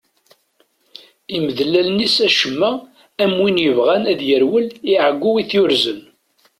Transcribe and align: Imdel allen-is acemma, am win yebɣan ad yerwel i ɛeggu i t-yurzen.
Imdel 1.35 1.73
allen-is 1.81 2.17
acemma, 2.27 2.71
am 3.23 3.33
win 3.41 3.61
yebɣan 3.63 4.03
ad 4.11 4.19
yerwel 4.27 4.67
i 4.91 4.93
ɛeggu 5.05 5.31
i 5.41 5.43
t-yurzen. 5.49 6.01